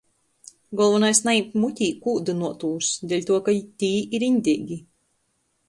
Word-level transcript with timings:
Golvonais, 0.79 1.19
najimt 1.27 1.51
mutē 1.65 1.89
kūdynuotūs, 2.07 2.89
deļtuo 3.13 3.39
ka 3.51 3.57
tī 3.85 3.93
ir 4.19 4.29
iņdeigi! 4.33 4.83